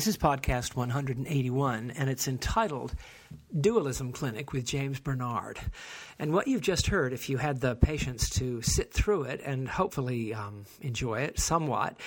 This 0.00 0.06
is 0.06 0.16
podcast 0.16 0.76
181, 0.76 1.90
and 1.90 2.08
it's 2.08 2.26
entitled 2.26 2.94
Dualism 3.60 4.12
Clinic 4.12 4.50
with 4.50 4.64
James 4.64 4.98
Bernard. 4.98 5.60
And 6.18 6.32
what 6.32 6.48
you've 6.48 6.62
just 6.62 6.86
heard, 6.86 7.12
if 7.12 7.28
you 7.28 7.36
had 7.36 7.60
the 7.60 7.74
patience 7.74 8.30
to 8.30 8.62
sit 8.62 8.94
through 8.94 9.24
it 9.24 9.42
and 9.44 9.68
hopefully 9.68 10.32
um, 10.32 10.64
enjoy 10.80 11.20
it 11.20 11.38
somewhat, 11.38 11.98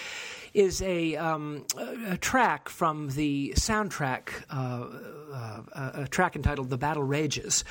is 0.55 0.81
a, 0.81 1.17
um, 1.17 1.67
a, 1.77 2.17
track 2.17 2.67
from 2.67 3.09
the 3.09 3.53
soundtrack, 3.57 4.29
uh, 4.49 4.87
uh, 5.31 5.91
a 5.93 6.07
track 6.07 6.35
entitled 6.35 6.71
The 6.71 6.79
Battle 6.79 7.03
Rages, 7.03 7.63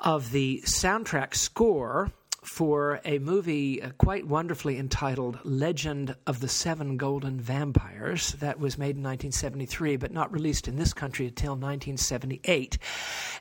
of 0.00 0.32
the 0.32 0.62
soundtrack 0.64 1.36
score 1.36 2.10
for 2.44 3.00
a 3.04 3.18
movie 3.18 3.82
uh, 3.82 3.90
quite 3.98 4.26
wonderfully 4.26 4.78
entitled 4.78 5.38
Legend 5.44 6.14
of 6.26 6.40
the 6.40 6.48
Seven 6.48 6.96
Golden 6.96 7.40
Vampires 7.40 8.32
that 8.34 8.60
was 8.60 8.78
made 8.78 8.96
in 8.96 9.02
1973 9.02 9.96
but 9.96 10.12
not 10.12 10.32
released 10.32 10.68
in 10.68 10.76
this 10.76 10.92
country 10.92 11.26
until 11.26 11.52
1978. 11.52 12.78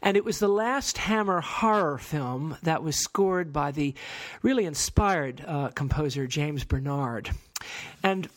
And 0.01 0.17
it 0.17 0.25
was 0.25 0.39
the 0.39 0.47
last 0.47 0.97
Hammer 0.97 1.41
horror 1.41 1.97
film 1.97 2.57
that 2.63 2.83
was 2.83 2.95
scored 2.95 3.51
by 3.51 3.71
the 3.71 3.93
really 4.41 4.65
inspired 4.65 5.43
uh, 5.45 5.69
composer 5.69 6.25
James 6.27 6.63
Bernard. 6.63 7.29
And 8.01 8.29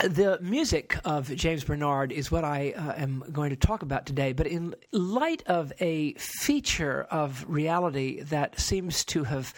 the 0.00 0.38
music 0.42 0.98
of 1.04 1.34
James 1.34 1.64
Bernard 1.64 2.10
is 2.10 2.30
what 2.30 2.44
I 2.44 2.72
uh, 2.72 2.94
am 2.96 3.24
going 3.32 3.50
to 3.50 3.56
talk 3.56 3.82
about 3.82 4.06
today, 4.06 4.32
but 4.32 4.46
in 4.46 4.74
light 4.90 5.42
of 5.46 5.72
a 5.80 6.14
feature 6.14 7.06
of 7.10 7.44
reality 7.48 8.22
that 8.22 8.58
seems 8.58 9.04
to 9.06 9.24
have 9.24 9.54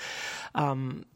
um, 0.55 1.07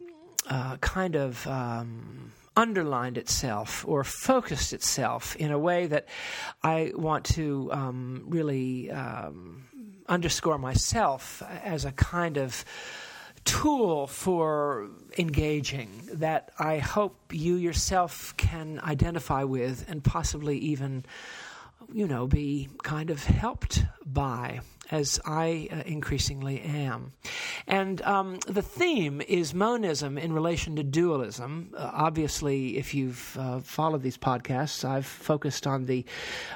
uh, 0.48 0.76
kind 0.78 1.16
of. 1.16 1.46
Um, 1.46 2.32
underlined 2.56 3.16
itself 3.16 3.86
or 3.88 4.02
focused 4.04 4.72
itself 4.72 5.36
in 5.36 5.50
a 5.50 5.58
way 5.58 5.86
that 5.86 6.06
I 6.62 6.92
want 6.94 7.24
to 7.36 7.70
um, 7.72 8.24
really 8.26 8.90
um, 8.90 9.64
underscore 10.08 10.58
myself 10.58 11.42
as 11.62 11.84
a 11.84 11.92
kind 11.92 12.36
of 12.36 12.64
tool 13.44 14.06
for 14.06 14.88
engaging 15.18 16.08
that 16.14 16.50
I 16.58 16.78
hope 16.78 17.16
you 17.32 17.56
yourself 17.56 18.34
can 18.36 18.80
identify 18.80 19.44
with 19.44 19.84
and 19.88 20.02
possibly 20.02 20.58
even, 20.58 21.04
you 21.92 22.06
know, 22.06 22.26
be 22.26 22.68
kind 22.82 23.10
of 23.10 23.24
helped 23.24 23.84
by 24.04 24.60
as 24.90 25.20
I 25.24 25.68
uh, 25.70 25.82
increasingly 25.86 26.60
am. 26.60 27.12
And 27.66 28.02
um, 28.02 28.38
the 28.46 28.62
theme 28.62 29.20
is 29.20 29.54
monism 29.54 30.18
in 30.18 30.32
relation 30.32 30.76
to 30.76 30.82
dualism. 30.82 31.74
Uh, 31.76 31.90
obviously, 31.92 32.76
if 32.76 32.94
you've 32.94 33.36
uh, 33.38 33.60
followed 33.60 34.02
these 34.02 34.18
podcasts, 34.18 34.84
I've 34.84 35.06
focused 35.06 35.66
on 35.66 35.86
the 35.86 36.04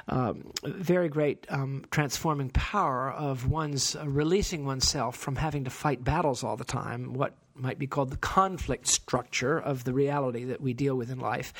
um, 0.07 0.51
very 0.63 1.09
great 1.09 1.45
um, 1.49 1.85
transforming 1.91 2.49
power 2.49 3.11
of 3.11 3.49
one's 3.49 3.95
uh, 3.95 4.07
releasing 4.07 4.65
oneself 4.65 5.15
from 5.15 5.35
having 5.35 5.63
to 5.63 5.69
fight 5.69 6.03
battles 6.03 6.43
all 6.43 6.57
the 6.57 6.65
time. 6.65 7.13
What 7.13 7.33
might 7.55 7.79
be 7.79 7.87
called 7.87 8.09
the 8.09 8.17
conflict 8.17 8.87
structure 8.87 9.57
of 9.57 9.83
the 9.83 9.93
reality 9.93 10.43
that 10.45 10.61
we 10.61 10.73
deal 10.73 10.95
with 10.95 11.09
in 11.09 11.19
life, 11.19 11.53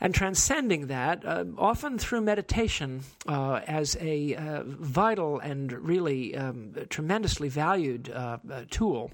and 0.00 0.14
transcending 0.14 0.88
that, 0.88 1.24
uh, 1.24 1.44
often 1.56 1.98
through 1.98 2.20
meditation, 2.20 3.02
uh, 3.28 3.60
as 3.66 3.96
a 4.00 4.34
uh, 4.34 4.62
vital 4.64 5.38
and 5.38 5.72
really 5.72 6.36
um, 6.36 6.74
tremendously 6.88 7.48
valued 7.48 8.10
uh, 8.10 8.38
uh, 8.50 8.62
tool 8.70 9.10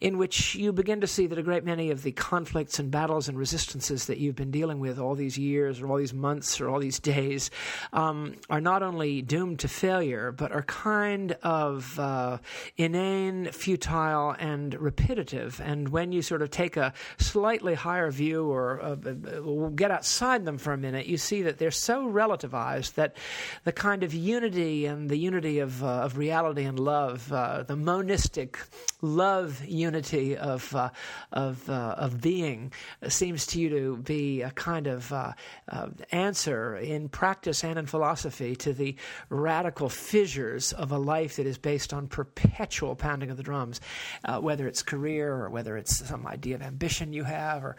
in 0.00 0.16
which 0.16 0.54
you 0.54 0.72
begin 0.72 1.00
to 1.00 1.06
see 1.06 1.26
that 1.26 1.38
a 1.38 1.42
great 1.42 1.64
many 1.64 1.90
of 1.90 2.02
the 2.02 2.12
conflicts 2.12 2.78
and 2.78 2.90
battles 2.90 3.28
and 3.28 3.36
resistances 3.36 4.06
that 4.06 4.18
you've 4.18 4.36
been 4.36 4.50
dealing 4.50 4.78
with 4.78 4.98
all 4.98 5.14
these 5.14 5.36
years 5.36 5.80
or 5.80 5.88
all 5.88 5.96
these 5.96 6.14
months 6.14 6.60
or 6.60 6.68
all 6.68 6.78
these 6.78 7.00
days 7.00 7.50
um, 7.92 8.34
are 8.48 8.60
not 8.60 8.82
only 8.82 9.22
doomed 9.22 9.58
to 9.58 9.68
failure, 9.68 10.30
but 10.30 10.52
are 10.52 10.62
kind 10.62 11.32
of 11.42 11.98
uh, 11.98 12.38
inane, 12.76 13.50
futile, 13.50 14.36
and 14.38 14.74
repetitive. 14.74 15.60
And 15.64 15.88
when 15.88 16.12
you 16.12 16.22
sort 16.22 16.42
of 16.42 16.50
take 16.50 16.76
a 16.76 16.92
slightly 17.18 17.74
higher 17.74 18.10
view 18.10 18.46
or 18.46 18.80
uh, 18.80 18.96
uh 19.04 19.68
get 19.70 19.90
outside 19.90 20.44
them 20.44 20.58
for 20.58 20.72
a 20.72 20.78
minute, 20.78 21.06
you 21.06 21.16
see 21.16 21.42
that 21.42 21.58
they're 21.58 21.70
so 21.70 22.08
relativized 22.08 22.94
that 22.94 23.16
the 23.64 23.72
kind 23.72 24.02
of 24.02 24.14
unity 24.14 24.86
and 24.86 25.10
the 25.10 25.16
unity 25.16 25.58
of, 25.58 25.82
uh, 25.82 25.86
of 25.86 26.16
reality 26.16 26.62
and 26.62 26.78
love, 26.78 27.32
uh, 27.32 27.64
the 27.64 27.76
monistic 27.76 28.58
love 29.00 29.64
unity, 29.64 30.36
of 30.36 30.74
uh, 30.74 30.90
of 31.32 31.68
uh, 31.68 31.94
of 31.98 32.20
being 32.20 32.72
seems 33.08 33.46
to 33.46 33.60
you 33.60 33.68
to 33.70 33.96
be 33.98 34.42
a 34.42 34.50
kind 34.50 34.86
of 34.86 35.12
uh, 35.12 35.32
uh, 35.68 35.88
answer 36.10 36.76
in 36.76 37.08
practice 37.08 37.62
and 37.64 37.78
in 37.78 37.86
philosophy 37.86 38.56
to 38.56 38.72
the 38.72 38.96
radical 39.28 39.88
fissures 39.88 40.72
of 40.72 40.92
a 40.92 40.98
life 40.98 41.36
that 41.36 41.46
is 41.46 41.58
based 41.58 41.92
on 41.92 42.08
perpetual 42.08 42.96
pounding 42.96 43.30
of 43.30 43.36
the 43.36 43.42
drums, 43.42 43.80
uh, 44.24 44.40
whether 44.40 44.66
it's 44.66 44.82
career 44.82 45.32
or 45.32 45.50
whether 45.50 45.76
it's 45.76 46.08
some 46.08 46.26
idea 46.26 46.54
of 46.54 46.62
ambition 46.62 47.12
you 47.12 47.24
have 47.24 47.64
or 47.64 47.76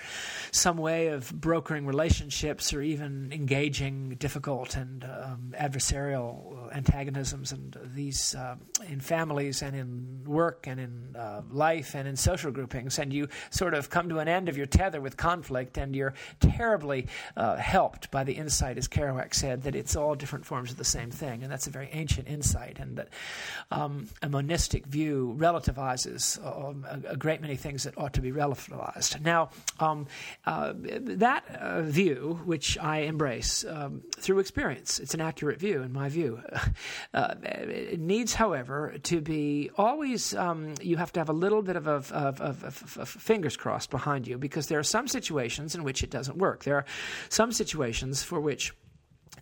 some 0.52 0.78
way 0.78 1.08
of 1.08 1.32
brokering 1.34 1.86
relationships 1.86 2.74
or 2.74 2.82
even 2.82 3.32
engaging 3.34 4.10
difficult 4.20 4.76
and 4.76 5.04
um, 5.04 5.54
adversarial 5.60 6.74
antagonisms 6.74 7.52
and 7.52 7.78
these 7.94 8.36
uh, 8.36 8.56
in 8.88 9.00
families 9.00 9.62
and 9.62 9.76
in 9.76 10.24
work 10.26 10.68
and 10.68 10.80
in 10.80 11.09
life 11.52 11.96
and 11.96 12.08
in 12.08 12.16
social 12.16 12.52
groupings, 12.52 13.00
and 13.00 13.14
you 13.14 13.28
sort 13.50 13.74
of 13.74 13.90
come 13.90 14.10
to 14.10 14.20
an 14.20 14.28
end 14.28 14.50
of 14.50 14.58
your 14.58 14.66
tether 14.66 15.02
with 15.02 15.18
conflict, 15.18 15.78
and 15.78 15.96
you're 15.96 16.14
terribly 16.40 17.08
uh, 17.38 17.56
helped 17.56 18.12
by 18.12 18.24
the 18.24 18.34
insight, 18.34 18.78
as 18.78 18.88
Kerouac 18.88 19.34
said, 19.34 19.64
that 19.64 19.76
it's 19.76 19.96
all 19.96 20.16
different 20.16 20.46
forms 20.46 20.72
of 20.72 20.78
the 20.78 20.84
same 20.84 21.12
thing, 21.12 21.44
and 21.44 21.52
that's 21.52 21.68
a 21.68 21.72
very 21.72 21.90
ancient 21.92 22.28
insight, 22.28 22.80
and 22.80 22.98
that 22.98 23.10
um, 23.72 24.08
a 24.22 24.30
monistic 24.30 24.86
view 24.86 25.36
relativizes 25.38 26.40
um, 26.46 26.86
a, 26.90 27.14
a, 27.14 27.18
great 27.18 27.42
many 27.42 27.56
things 27.56 27.84
that 27.84 27.98
ought 27.98 28.14
to 28.14 28.22
be 28.22 28.32
relativized. 28.32 29.22
Now, 29.22 29.50
um, 29.80 30.08
uh, 30.46 30.74
that 30.76 31.44
uh, 31.56 31.82
view, 31.82 32.40
which 32.46 32.78
I 32.78 33.00
embrace 33.00 33.66
um, 33.66 34.02
through 34.18 34.40
experience, 34.40 35.00
it's 35.00 35.14
an 35.14 35.22
accurate 35.22 35.60
view 35.60 35.82
in 35.82 35.94
my 35.94 36.10
view. 36.10 36.42
Uh, 37.14 37.34
it 37.44 38.00
needs, 38.00 38.36
however, 38.36 38.96
to 39.02 39.20
be 39.20 39.72
always. 39.78 40.36
Um, 40.36 40.76
you 40.82 40.98
have 41.00 41.12
to 41.14 41.20
have 41.20 41.30
a 41.30 41.34
little 41.34 41.62
bit 41.62 41.76
of 41.76 41.88
of, 41.88 42.12
of, 42.12 42.64
of, 42.98 43.10
fingers 43.10 43.58
crossed 43.58 43.90
behind 43.90 44.28
you 44.28 44.38
because 44.38 44.68
there 44.68 44.80
are 44.80 44.84
some 44.84 45.08
situations 45.08 45.76
in 45.76 45.84
which 45.84 46.04
it 46.04 46.12
doesn't 46.12 46.38
work. 46.38 46.64
There 46.64 46.76
are 46.76 46.86
some 47.30 47.52
situations 47.52 48.24
for 48.24 48.40
which 48.40 48.74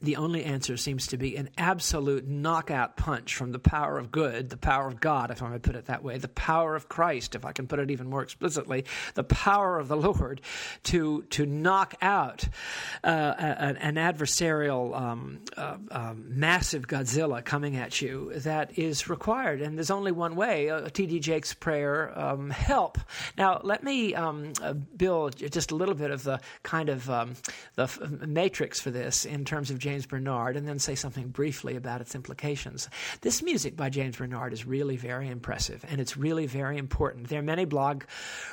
the 0.02 0.16
only 0.16 0.44
answer 0.44 0.78
seems 0.78 1.08
to 1.08 1.18
be 1.18 1.36
an 1.36 1.50
absolute 1.58 2.28
knockout 2.28 2.98
punch 2.98 3.36
from 3.36 3.52
the 3.52 3.60
power 3.60 3.98
of 3.98 4.12
good, 4.12 4.50
the 4.50 4.58
power 4.58 4.88
of 4.88 5.00
God, 5.00 5.32
if 5.32 5.42
I 5.42 5.50
may 5.50 5.60
put 5.60 5.76
it 5.76 5.86
that 5.86 6.04
way, 6.04 6.18
the 6.18 6.28
power 6.28 6.76
of 6.76 6.90
Christ, 6.90 7.36
if 7.36 7.46
I 7.46 7.52
can 7.52 7.68
put 7.68 7.80
it 7.80 7.92
even 7.92 8.10
more 8.10 8.22
explicitly, 8.22 8.86
the 9.16 9.24
power 9.24 9.80
of 9.80 9.88
the 9.88 9.98
Lord 9.98 10.42
to 10.84 11.24
to 11.24 11.46
knock 11.46 11.96
out 12.02 12.48
uh, 13.04 13.08
an, 13.38 13.78
an, 13.78 13.96
adversarial, 13.96 14.96
um, 15.00 15.40
uh, 15.56 15.78
um, 15.92 16.26
massive 16.28 16.88
Godzilla 16.88 17.44
coming 17.44 17.76
at 17.76 18.02
you 18.02 18.32
that 18.36 18.78
is 18.78 19.10
required. 19.10 19.62
And 19.62 19.78
there's 19.78 19.92
only 19.92 20.12
one 20.12 20.36
way. 20.36 20.70
Uh, 20.70 20.90
T.D. 20.90 21.20
Jakes' 21.20 21.54
prayer, 21.54 22.18
um, 22.18 22.50
help. 22.50 22.98
Now, 23.38 23.62
let 23.64 23.84
me 23.84 24.16
um, 24.16 24.54
uh, 24.62 24.74
build 24.74 25.38
just 25.52 25.72
a 25.72 25.76
little 25.76 25.96
bit 25.96 26.12
of 26.12 26.24
the 26.24 26.40
kind 26.64 26.90
of 26.90 27.10
um, 27.10 27.36
the 27.76 27.84
f- 27.84 28.00
matrix 28.10 28.80
for 28.80 28.92
this 28.92 29.26
in 29.26 29.46
terms 29.46 29.72
of 29.72 29.80
James 29.88 30.06
Bernard 30.06 30.58
and 30.58 30.68
then 30.68 30.80
say 30.80 30.96
something 30.96 31.30
briefly 31.30 31.78
about 31.78 32.02
its 32.02 32.14
implications. 32.14 32.90
This 33.22 33.42
music 33.42 33.78
by 33.78 33.90
James 33.90 34.18
Bernard 34.18 34.52
is 34.52 34.66
really 34.66 34.98
very 34.98 35.30
impressive 35.30 35.86
and 35.88 36.02
it's 36.02 36.18
really 36.18 36.46
very 36.46 36.78
important. 36.78 37.30
There 37.30 37.40
are 37.40 37.42
many 37.42 37.64
blog 37.64 38.04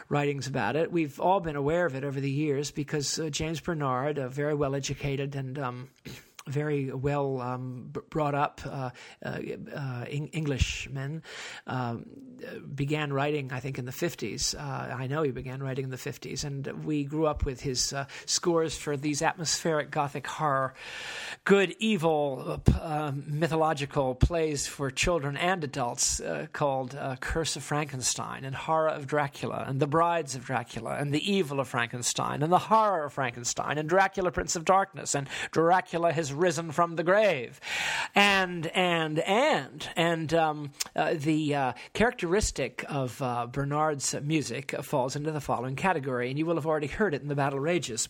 writings 0.08 0.46
about 0.46 0.76
it. 0.76 0.92
We've 0.92 1.18
all 1.18 1.40
been 1.40 1.56
aware 1.56 1.86
of 1.86 1.96
it 1.96 2.04
over 2.04 2.20
the 2.20 2.30
years 2.30 2.70
because 2.70 3.18
uh, 3.18 3.30
James 3.30 3.58
Bernard, 3.58 4.16
a 4.16 4.28
very 4.28 4.54
well 4.54 4.76
educated 4.76 5.34
and 5.34 5.58
um, 5.58 5.88
very 6.46 6.92
well 6.92 7.40
um, 7.40 7.90
brought 8.10 8.34
up 8.34 8.60
uh, 8.66 8.90
uh, 9.24 9.38
uh, 9.74 10.04
Englishmen 10.08 11.22
um, 11.66 12.06
began 12.74 13.12
writing, 13.12 13.50
I 13.52 13.60
think, 13.60 13.78
in 13.78 13.86
the 13.86 13.92
50s. 13.92 14.54
Uh, 14.54 14.94
I 14.94 15.06
know 15.06 15.22
he 15.22 15.30
began 15.30 15.62
writing 15.62 15.84
in 15.84 15.90
the 15.90 15.96
50s, 15.96 16.44
and 16.44 16.84
we 16.84 17.04
grew 17.04 17.26
up 17.26 17.44
with 17.44 17.60
his 17.60 17.92
uh, 17.92 18.06
scores 18.26 18.76
for 18.76 18.96
these 18.96 19.22
atmospheric 19.22 19.90
Gothic 19.90 20.26
horror, 20.26 20.74
good, 21.44 21.74
evil, 21.78 22.60
uh, 22.80 23.12
mythological 23.26 24.14
plays 24.14 24.66
for 24.66 24.90
children 24.90 25.36
and 25.36 25.64
adults 25.64 26.20
called 26.52 26.98
Curse 27.20 27.56
of 27.56 27.62
Frankenstein, 27.62 28.44
and 28.44 28.54
Horror 28.54 28.88
of 28.88 29.06
Dracula, 29.06 29.64
and 29.66 29.80
The 29.80 29.86
Brides 29.86 30.34
of 30.34 30.44
Dracula, 30.44 30.96
and 30.96 31.12
The 31.12 31.32
Evil 31.32 31.60
of 31.60 31.68
Frankenstein, 31.68 32.42
and 32.42 32.52
The 32.52 32.58
Horror 32.58 33.04
of 33.04 33.14
Frankenstein, 33.14 33.78
and 33.78 33.88
Dracula, 33.88 34.30
Prince 34.30 34.56
of 34.56 34.64
Darkness, 34.64 35.14
and 35.14 35.28
Dracula, 35.50 36.12
His 36.12 36.33
risen 36.34 36.72
from 36.72 36.96
the 36.96 37.04
grave. 37.04 37.60
And, 38.14 38.66
and, 38.68 39.18
and, 39.20 39.88
and 39.96 40.34
um, 40.34 40.72
uh, 40.94 41.14
the 41.16 41.54
uh, 41.54 41.72
characteristic 41.92 42.84
of 42.88 43.20
uh, 43.22 43.46
Bernard's 43.46 44.14
music 44.22 44.74
falls 44.82 45.16
into 45.16 45.32
the 45.32 45.40
following 45.40 45.76
category, 45.76 46.30
and 46.30 46.38
you 46.38 46.46
will 46.46 46.56
have 46.56 46.66
already 46.66 46.86
heard 46.86 47.14
it 47.14 47.22
in 47.22 47.28
the 47.28 47.34
Battle 47.34 47.60
Rages. 47.60 48.08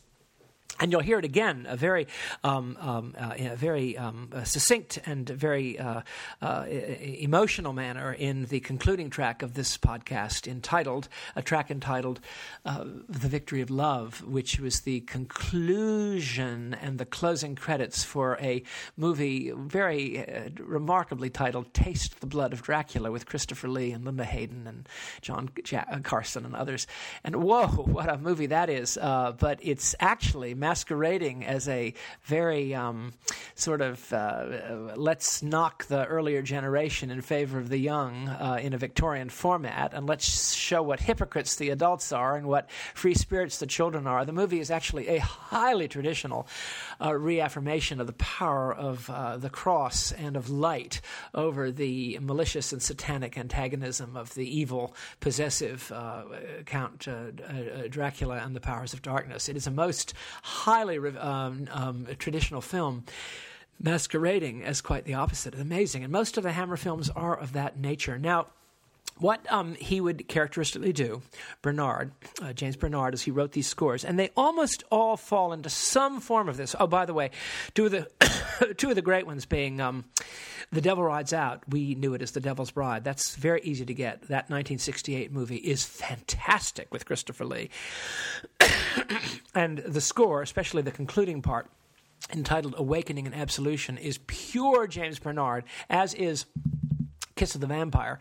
And 0.81 0.91
you'll 0.91 1.00
hear 1.00 1.19
it 1.19 1.25
again, 1.25 1.67
a 1.69 1.76
very, 1.76 2.06
um, 2.43 2.76
um, 2.81 3.15
uh, 3.19 3.35
in 3.37 3.47
a 3.47 3.56
very 3.56 3.97
um, 3.97 4.31
uh, 4.35 4.43
succinct 4.44 4.99
and 5.06 5.29
very 5.29 5.79
uh, 5.79 6.03
uh 6.43 6.65
emotional 6.69 7.73
manner 7.73 8.12
in 8.12 8.47
the 8.47 8.61
concluding 8.61 9.09
track 9.09 9.43
of 9.43 9.54
this 9.54 9.78
podcast, 9.78 10.49
entitled 10.49 11.09
a 11.37 11.43
track 11.43 11.71
entitled 11.71 12.21
uh, 12.64 12.85
"The 13.09 13.28
Victory 13.28 13.61
of 13.61 13.71
Love," 13.71 14.25
which 14.25 14.59
was 14.59 14.81
the 14.81 15.00
conclusion 15.02 16.75
and 16.75 16.99
the 16.99 17.07
closing 17.07 17.54
credits 17.54 18.02
for 18.02 18.37
a 18.40 18.62
movie 18.97 19.52
very 19.54 20.52
remarkably 20.59 21.31
titled 21.31 21.73
"Taste 21.73 22.21
the 22.21 22.26
Blood 22.26 22.52
of 22.52 22.62
Dracula" 22.62 23.12
with 23.12 23.26
Christopher 23.26 23.69
Lee 23.69 23.93
and 23.93 24.04
Linda 24.04 24.25
Hayden 24.25 24.66
and 24.66 24.88
John 25.21 25.50
Carson 26.02 26.45
and 26.45 26.57
others. 26.57 26.87
And 27.23 27.37
whoa, 27.37 27.66
what 27.85 28.09
a 28.09 28.19
movie 28.19 28.47
that 28.47 28.69
is! 28.69 28.99
but 29.45 29.59
it's 29.62 29.95
actually 30.00 30.54
masquerading 30.64 31.44
as 31.44 31.68
a 31.68 31.92
very 32.23 32.75
um, 32.75 33.12
sort 33.54 33.83
of 33.83 34.11
uh, 34.14 34.94
let's 34.97 35.42
knock 35.42 35.85
the 35.88 36.06
earlier 36.06 36.40
generation 36.40 37.11
in 37.11 37.21
favor 37.21 37.59
of 37.59 37.68
the 37.68 37.76
young 37.76 38.28
uh, 38.28 38.59
in 38.62 38.73
a 38.73 38.78
Victorian 38.78 39.28
format, 39.28 39.92
and 39.92 40.06
let's 40.06 40.54
show 40.54 40.83
what 40.83 41.00
hypocrites 41.00 41.56
the 41.56 41.68
adults 41.68 42.12
are 42.12 42.37
and 42.38 42.47
what 42.47 42.71
free 42.94 43.12
spirits 43.12 43.59
the 43.59 43.66
children 43.66 44.06
are. 44.06 44.25
The 44.25 44.33
movie 44.33 44.59
is 44.59 44.71
actually 44.71 45.09
a 45.09 45.18
highly 45.18 45.87
traditional 45.87 46.47
uh, 46.99 47.14
reaffirmation 47.14 48.00
of 48.00 48.06
the 48.06 48.14
power 48.14 48.75
of 48.75 49.11
uh, 49.11 49.37
the 49.37 49.50
cross 49.50 50.12
and 50.12 50.35
of 50.35 50.49
light 50.49 51.02
over 51.35 51.71
the 51.71 52.18
malicious 52.23 52.73
and 52.73 52.83
satanic 52.83 53.37
antagonism 53.37 54.16
of 54.16 54.33
the 54.35 54.49
evil, 54.61 54.94
possessive 55.21 55.92
uh, 55.92 56.23
Count 56.64 57.06
uh, 57.06 57.33
Dracula 57.90 58.37
and 58.38 58.56
the 58.56 58.61
powers 58.61 58.94
of 58.94 59.02
darkness. 59.02 59.50
It 59.50 59.56
is 59.56 59.66
a 59.66 59.71
most 59.71 60.14
highly 60.54 60.99
um, 61.16 61.68
um, 61.73 62.06
traditional 62.18 62.61
film 62.61 63.04
masquerading 63.80 64.62
as 64.62 64.80
quite 64.80 65.04
the 65.04 65.14
opposite. 65.14 65.54
Amazing. 65.54 66.04
And 66.04 66.12
most 66.12 66.37
of 66.37 66.42
the 66.42 66.52
Hammer 66.52 66.76
films 66.76 67.11
are 67.11 67.37
of 67.37 67.52
that 67.54 67.78
nature. 67.78 68.18
Now, 68.18 68.46
what 69.18 69.50
um, 69.52 69.75
he 69.75 70.00
would 70.00 70.26
characteristically 70.26 70.92
do, 70.92 71.23
Bernard, 71.62 72.12
uh, 72.42 72.52
James 72.52 72.76
Bernard, 72.76 73.14
as 73.14 73.23
he 73.23 73.30
wrote 73.30 73.52
these 73.52 73.66
scores, 73.66 74.04
and 74.04 74.18
they 74.18 74.30
almost 74.37 74.83
all 74.90 75.16
fall 75.16 75.52
into 75.52 75.71
some 75.71 76.21
form 76.21 76.49
of 76.49 76.56
this. 76.56 76.75
Oh, 76.78 76.87
by 76.87 77.06
the 77.06 77.14
way, 77.14 77.30
two 77.75 77.87
of 77.87 77.92
the 77.92 78.75
two 78.76 78.90
of 78.90 78.97
the 78.97 79.02
great 79.02 79.26
ones 79.26 79.47
being 79.47 79.80
um, 79.80 80.04
"The 80.73 80.80
Devil 80.80 81.04
Rides 81.04 81.33
Out." 81.33 81.62
We 81.68 81.94
knew 81.94 82.14
it 82.14 82.23
as 82.23 82.33
"The 82.33 82.40
Devil's 82.40 82.73
Bride." 82.73 83.04
That's 83.04 83.37
very 83.37 83.61
easy 83.62 83.85
to 83.87 83.94
get. 83.94 84.23
That 84.23 84.50
1968 84.50 85.33
movie 85.33 85.56
is 85.56 85.85
fantastic 85.85 86.92
with 86.92 87.06
Christopher 87.06 87.44
Lee, 87.44 87.71
and 89.54 89.78
the 89.78 90.00
score, 90.00 90.42
especially 90.42 90.83
the 90.83 90.90
concluding 90.90 91.40
part, 91.40 91.68
entitled 92.33 92.75
"Awakening 92.76 93.26
and 93.26 93.35
Absolution," 93.35 93.97
is 93.97 94.18
pure 94.26 94.88
James 94.88 95.21
Bernard, 95.21 95.62
as 95.88 96.14
is 96.14 96.47
Kiss 97.37 97.55
of 97.55 97.61
the 97.61 97.67
Vampire, 97.67 98.19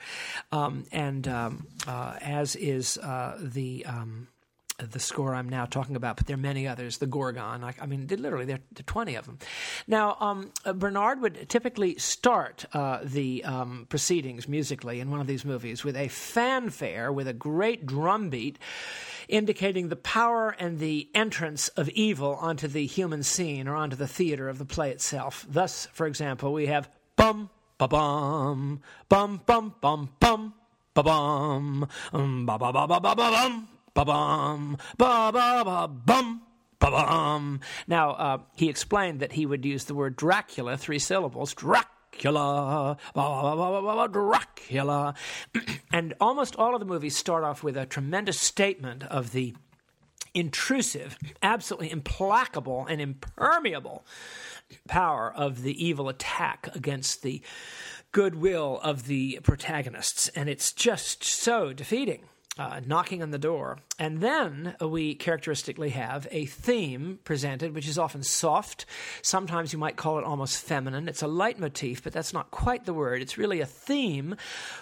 um, 0.52 0.86
and 0.92 1.28
um, 1.28 1.68
uh, 1.88 2.18
as 2.22 2.56
is 2.56 2.98
uh, 2.98 3.38
the. 3.42 3.86
Um, 3.86 4.28
the 4.80 5.00
score 5.00 5.36
I'm 5.36 5.50
now 5.50 5.66
talking 5.66 5.96
about, 5.96 6.18
but 6.18 6.26
there 6.26 6.34
are 6.34 6.40
many 6.40 6.68
others. 6.68 6.98
The 6.98 7.06
Gorgon, 7.06 7.64
I, 7.64 7.74
I 7.80 7.86
mean, 7.86 8.08
literally, 8.08 8.46
there 8.46 8.58
are 8.58 8.84
20 8.84 9.16
of 9.16 9.26
them. 9.26 9.38
Now, 9.88 10.18
um, 10.20 10.52
uh, 10.66 10.74
Bernard 10.74 11.22
would 11.22 11.48
typically 11.48 11.98
start 12.00 12.66
uh, 12.74 13.00
the 13.04 13.44
um, 13.44 13.86
proceedings 13.90 14.48
musically 14.48 15.00
in 15.00 15.12
one 15.12 15.22
of 15.22 15.28
these 15.28 15.46
movies 15.46 15.84
with 15.84 15.96
a 15.96 16.08
fanfare, 16.08 17.12
with 17.12 17.28
a 17.28 17.34
great 17.34 17.86
drum 17.86 18.30
beat, 18.30 18.58
indicating 19.28 19.90
the 19.90 19.96
power 19.96 20.56
and 20.58 20.80
the 20.80 21.08
entrance 21.14 21.68
of 21.70 21.88
evil 21.90 22.36
onto 22.42 22.68
the 22.68 22.86
human 22.86 23.24
scene 23.24 23.68
or 23.68 23.76
onto 23.76 23.96
the 23.96 24.08
theater 24.08 24.50
of 24.50 24.58
the 24.58 24.66
play 24.66 24.92
itself. 24.92 25.46
Thus, 25.48 25.88
for 25.94 26.08
example, 26.08 26.52
we 26.52 26.66
have 26.66 26.90
bum, 27.16 27.50
ba 27.78 27.88
bum, 27.88 28.82
bum 29.10 29.42
bum 29.46 29.76
bum 29.82 30.10
bum, 30.20 30.54
ba 30.94 31.04
bum, 31.04 31.88
ba 32.46 32.58
ba 32.58 32.72
ba 32.72 32.88
ba 32.88 33.00
ba 33.00 33.16
ba 33.16 33.32
bum, 33.32 33.68
ba 33.94 34.06
bum, 34.06 34.78
ba 34.98 35.32
ba 35.32 35.64
ba 35.64 35.88
bum. 35.88 36.42
Ba-bum. 36.84 37.62
Now, 37.88 38.12
uh, 38.12 38.38
he 38.58 38.68
explained 38.68 39.22
that 39.22 39.32
he 39.32 39.46
would 39.46 39.64
use 39.64 39.86
the 39.86 39.96
word 39.96 40.18
Dracula, 40.18 40.76
three 40.76 41.00
syllables, 41.00 41.54
Dracula, 41.54 42.98
Dracula. 44.12 45.14
and 45.94 46.14
almost 46.20 46.58
all 46.58 46.74
of 46.74 46.82
the 46.82 46.86
movies 46.86 47.16
start 47.16 47.46
off 47.46 47.64
with 47.64 47.78
a 47.78 47.86
tremendous 47.86 48.42
statement 48.42 49.04
of 49.04 49.32
the 49.32 49.56
intrusive, 50.34 51.18
absolutely 51.42 51.92
implacable, 51.92 52.86
and 52.88 53.02
impermeable 53.02 54.06
power 54.88 55.32
of 55.36 55.62
the 55.62 55.86
evil 55.86 56.10
attack 56.10 56.70
against 56.76 57.22
the 57.22 57.42
goodwill 58.12 58.80
of 58.84 59.06
the 59.06 59.40
protagonists. 59.44 60.30
And 60.30 60.50
it's 60.50 60.72
just 60.72 61.24
so 61.24 61.74
defeating 61.74 62.26
uh, 62.58 62.82
knocking 62.86 63.22
on 63.22 63.32
the 63.32 63.38
door. 63.38 63.80
And 64.00 64.22
then 64.22 64.76
we 64.82 65.14
characteristically 65.14 65.90
have 65.90 66.28
a 66.32 66.48
theme 66.48 67.20
presented, 67.24 67.76
which 67.76 67.88
is 67.88 68.00
often 68.00 68.24
soft. 68.24 68.88
Sometimes 69.22 69.72
you 69.72 69.78
might 69.78 69.98
call 69.98 70.18
it 70.18 70.24
almost 70.24 70.64
feminine. 70.64 71.08
It's 71.08 71.22
a 71.22 71.28
leitmotif, 71.28 72.04
but 72.04 72.12
that's 72.12 72.34
not 72.34 72.50
quite 72.50 72.86
the 72.86 72.94
word. 72.94 73.22
It's 73.22 73.38
really 73.38 73.62
a 73.62 73.68
theme 73.68 74.36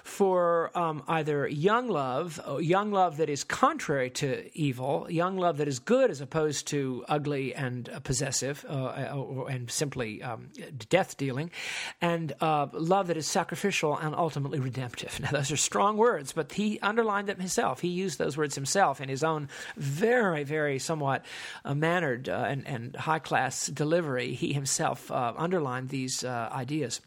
for 0.05 0.71
um, 0.77 1.03
either 1.09 1.45
young 1.45 1.89
love, 1.89 2.39
young 2.61 2.91
love 2.91 3.17
that 3.17 3.29
is 3.29 3.43
contrary 3.43 4.11
to 4.11 4.49
evil, 4.57 5.07
young 5.09 5.37
love 5.37 5.57
that 5.57 5.67
is 5.67 5.79
good 5.79 6.09
as 6.09 6.21
opposed 6.21 6.67
to 6.67 7.03
ugly 7.09 7.53
and 7.53 7.89
uh, 7.89 7.99
possessive 7.99 8.65
uh, 8.69 8.71
uh 8.71 9.45
and 9.49 9.69
simply 9.69 10.23
um, 10.23 10.47
death 10.87 11.17
dealing, 11.17 11.51
and 11.99 12.31
uh, 12.39 12.67
love 12.71 13.07
that 13.07 13.17
is 13.17 13.27
sacrificial 13.27 13.97
and 13.97 14.15
ultimately 14.15 14.59
redemptive. 14.59 15.19
Now, 15.21 15.29
those 15.29 15.51
are 15.51 15.57
strong 15.57 15.97
words, 15.97 16.33
but 16.33 16.51
he 16.51 16.79
underlined 16.79 17.27
them 17.27 17.39
himself. 17.39 17.81
He 17.81 17.89
used 17.89 18.17
those 18.17 18.37
words 18.37 18.55
himself 18.55 19.00
in 19.01 19.09
his 19.09 19.23
own 19.23 19.49
very, 19.75 20.43
very 20.43 20.79
somewhat 20.79 21.25
uh, 21.65 21.73
mannered 21.73 22.29
uh, 22.29 22.45
and, 22.47 22.67
and 22.67 22.95
high 22.95 23.19
class 23.19 23.67
delivery. 23.67 24.33
He 24.33 24.53
himself 24.53 25.11
uh, 25.11 25.33
underlined 25.37 25.89
these 25.89 26.23
uh, 26.23 26.49
ideas. 26.51 27.01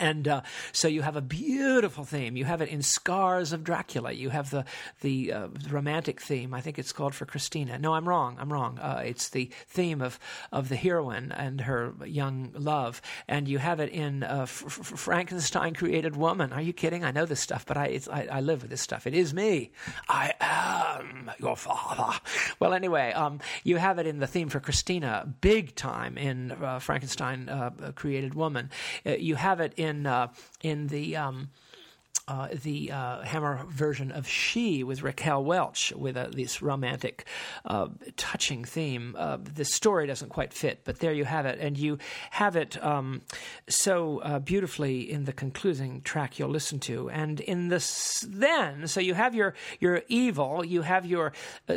And 0.00 0.28
uh, 0.28 0.42
so 0.72 0.86
you 0.86 1.02
have 1.02 1.16
a 1.16 1.20
beautiful 1.20 2.04
theme. 2.04 2.36
You 2.36 2.44
have 2.44 2.60
it 2.60 2.68
in 2.68 2.82
Scars 2.82 3.52
of 3.52 3.64
Dracula. 3.64 4.12
You 4.12 4.30
have 4.30 4.50
the 4.50 4.64
the 5.00 5.32
uh, 5.32 5.48
romantic 5.70 6.20
theme. 6.20 6.54
I 6.54 6.60
think 6.60 6.78
it's 6.78 6.92
called 6.92 7.14
for 7.14 7.26
Christina. 7.26 7.78
No, 7.78 7.94
I'm 7.94 8.08
wrong. 8.08 8.36
I'm 8.38 8.52
wrong. 8.52 8.78
Uh, 8.78 9.02
it's 9.04 9.30
the 9.30 9.50
theme 9.66 10.00
of 10.00 10.20
of 10.52 10.68
the 10.68 10.76
heroine 10.76 11.32
and 11.32 11.62
her 11.62 11.94
young 12.04 12.52
love. 12.54 13.02
And 13.26 13.48
you 13.48 13.58
have 13.58 13.80
it 13.80 13.90
in 13.90 14.22
uh, 14.22 14.42
F- 14.42 14.64
F- 14.66 14.98
Frankenstein 14.98 15.74
created 15.74 16.14
woman. 16.14 16.52
Are 16.52 16.62
you 16.62 16.72
kidding? 16.72 17.02
I 17.02 17.10
know 17.10 17.26
this 17.26 17.40
stuff, 17.40 17.66
but 17.66 17.76
I, 17.76 18.00
I, 18.12 18.26
I 18.26 18.40
live 18.40 18.62
with 18.62 18.70
this 18.70 18.80
stuff. 18.82 19.06
It 19.06 19.14
is 19.14 19.34
me. 19.34 19.72
I 20.08 20.34
am 20.40 21.30
your 21.40 21.56
father. 21.56 22.18
Well, 22.60 22.72
anyway, 22.72 23.12
um, 23.12 23.40
you 23.64 23.76
have 23.76 23.98
it 23.98 24.06
in 24.06 24.20
the 24.20 24.26
theme 24.26 24.48
for 24.48 24.60
Christina, 24.60 25.32
big 25.40 25.74
time 25.74 26.16
in 26.16 26.52
uh, 26.52 26.78
Frankenstein 26.78 27.48
uh, 27.48 27.92
created 27.94 28.34
woman. 28.34 28.70
you 29.04 29.34
have 29.34 29.60
it 29.60 29.72
in 29.76 29.87
uh, 30.06 30.28
in 30.62 30.88
the 30.88 31.16
um, 31.16 31.50
uh, 32.28 32.48
the 32.62 32.92
uh, 32.92 33.22
Hammer 33.22 33.64
version 33.70 34.12
of 34.12 34.28
She 34.28 34.84
with 34.84 35.02
Raquel 35.02 35.42
Welch 35.42 35.92
with 35.96 36.16
a, 36.16 36.30
this 36.30 36.60
romantic, 36.60 37.26
uh, 37.64 37.88
touching 38.16 38.64
theme. 38.64 39.16
Uh, 39.18 39.38
the 39.40 39.64
story 39.64 40.06
doesn't 40.06 40.28
quite 40.28 40.52
fit, 40.52 40.82
but 40.84 40.98
there 41.00 41.12
you 41.12 41.24
have 41.24 41.46
it. 41.46 41.58
And 41.58 41.78
you 41.78 41.98
have 42.30 42.54
it 42.54 42.82
um, 42.84 43.22
so 43.66 44.18
uh, 44.18 44.38
beautifully 44.40 45.10
in 45.10 45.24
the 45.24 45.32
concluding 45.32 46.02
track 46.02 46.38
you'll 46.38 46.50
listen 46.50 46.78
to. 46.80 47.08
And 47.08 47.40
in 47.40 47.68
this, 47.68 48.26
then, 48.28 48.86
so 48.88 49.00
you 49.00 49.14
have 49.14 49.34
your, 49.34 49.54
your 49.80 50.02
evil, 50.08 50.64
you 50.64 50.82
have 50.82 51.06
your 51.06 51.32
uh, 51.68 51.76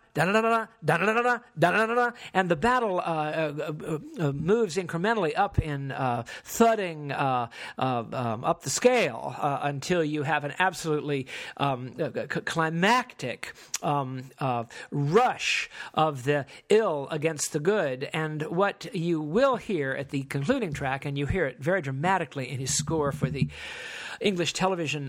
da 0.13 0.25
da 0.25 0.31
da 0.33 0.41
da 0.41 0.67
da 0.83 0.97
da 0.97 1.05
da 1.05 1.39
da 1.57 1.71
da 1.71 1.85
da 1.85 1.95
da 1.95 2.11
and 2.33 2.49
the 2.49 2.55
battle 2.55 2.99
uh, 2.99 3.03
uh, 3.03 3.99
uh, 4.19 4.31
moves 4.33 4.75
incrementally 4.75 5.31
up 5.37 5.57
in 5.59 5.93
thudding 6.43 7.11
um, 7.13 7.49
up 7.77 8.63
the 8.63 8.69
scale 8.69 9.35
until 9.39 10.03
you 10.03 10.23
have 10.23 10.43
an 10.43 10.53
absolutely 10.59 11.27
um, 11.57 11.93
climactic 12.45 13.53
um, 13.81 14.23
rush 14.91 15.69
of 15.93 16.23
the 16.23 16.45
ill 16.69 17.07
against 17.09 17.53
the 17.53 17.59
good. 17.59 18.09
And 18.13 18.43
what 18.43 18.93
you 18.93 19.21
will 19.21 19.55
hear 19.55 19.91
at 19.91 20.09
the 20.09 20.23
concluding 20.23 20.73
track, 20.73 21.05
and 21.05 21.17
you 21.17 21.25
hear 21.25 21.45
it 21.45 21.59
very 21.59 21.81
dramatically 21.81 22.49
in 22.49 22.59
his 22.59 22.75
score 22.75 23.11
for 23.11 23.29
the 23.29 23.47
English 24.19 24.53
television 24.53 25.07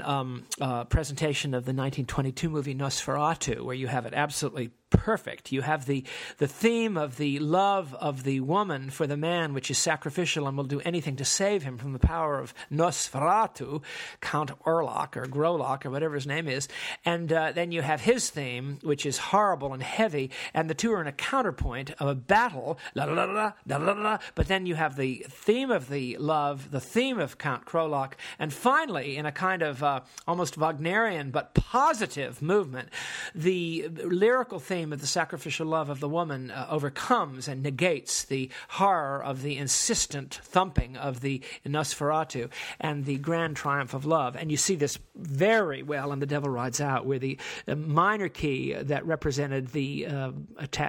presentation 0.88 1.54
of 1.54 1.64
the 1.64 1.72
1922 1.72 2.48
movie 2.48 2.74
Nosferatu, 2.74 3.62
where 3.62 3.74
you 3.74 3.88
have 3.88 4.06
it 4.06 4.14
absolutely 4.14 4.70
perfect. 4.92 5.50
You 5.50 5.62
have 5.62 5.86
the, 5.86 6.04
the 6.38 6.46
theme 6.46 6.96
of 6.96 7.16
the 7.16 7.38
love 7.38 7.94
of 7.94 8.22
the 8.24 8.40
woman 8.40 8.90
for 8.90 9.06
the 9.06 9.16
man, 9.16 9.54
which 9.54 9.70
is 9.70 9.78
sacrificial 9.78 10.46
and 10.46 10.56
will 10.56 10.64
do 10.64 10.80
anything 10.80 11.16
to 11.16 11.24
save 11.24 11.62
him 11.62 11.78
from 11.78 11.92
the 11.92 11.98
power 11.98 12.38
of 12.38 12.54
Nosferatu, 12.70 13.82
Count 14.20 14.50
Orlok 14.64 15.16
or 15.16 15.26
Grolock 15.26 15.84
or 15.84 15.90
whatever 15.90 16.14
his 16.14 16.26
name 16.26 16.48
is. 16.48 16.68
And 17.04 17.32
uh, 17.32 17.52
then 17.52 17.72
you 17.72 17.82
have 17.82 18.02
his 18.02 18.30
theme, 18.30 18.78
which 18.82 19.06
is 19.06 19.18
horrible 19.18 19.72
and 19.72 19.82
heavy, 19.82 20.30
and 20.54 20.68
the 20.68 20.74
two 20.74 20.92
are 20.92 21.00
in 21.00 21.06
a 21.06 21.12
counterpoint 21.12 21.90
of 21.98 22.08
a 22.08 22.14
battle, 22.14 22.78
la 22.94 23.04
la 23.04 23.24
la 23.24 23.52
la 23.66 23.76
la 23.76 23.92
la. 23.92 24.18
But 24.34 24.48
then 24.48 24.66
you 24.66 24.74
have 24.74 24.96
the 24.96 25.24
theme 25.28 25.70
of 25.70 25.88
the 25.88 26.16
love, 26.18 26.70
the 26.70 26.80
theme 26.80 27.18
of 27.18 27.38
Count 27.38 27.64
Krolok, 27.64 28.12
and 28.38 28.52
finally, 28.52 29.16
in 29.16 29.26
a 29.26 29.32
kind 29.32 29.62
of 29.62 29.82
uh, 29.82 30.00
almost 30.26 30.56
Wagnerian 30.56 31.30
but 31.30 31.54
positive 31.54 32.42
movement, 32.42 32.88
the 33.34 33.88
lyrical 33.88 34.58
theme 34.58 34.81
of 34.90 35.02
the 35.02 35.06
sacrificial 35.06 35.66
love 35.66 35.90
of 35.90 36.00
the 36.00 36.08
woman 36.08 36.50
uh, 36.50 36.66
overcomes 36.70 37.46
and 37.46 37.62
negates 37.62 38.24
the 38.24 38.50
horror 38.68 39.22
of 39.22 39.42
the 39.42 39.58
insistent 39.58 40.40
thumping 40.42 40.96
of 40.96 41.20
the 41.20 41.42
Nosferatu 41.66 42.48
and 42.80 43.04
the 43.04 43.18
grand 43.18 43.56
triumph 43.56 43.92
of 43.92 44.06
love. 44.06 44.34
And 44.34 44.50
you 44.50 44.56
see 44.56 44.76
this 44.76 44.98
very 45.14 45.82
well 45.82 46.12
in 46.12 46.20
The 46.20 46.26
Devil 46.26 46.48
Rides 46.48 46.80
Out, 46.80 47.04
where 47.04 47.18
the, 47.18 47.38
the 47.66 47.76
minor 47.76 48.30
key 48.30 48.72
that 48.72 49.04
represented 49.04 49.68
the, 49.68 50.06
uh, 50.06 50.32